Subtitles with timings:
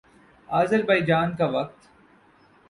[0.49, 1.87] آذربائیجان کا وقت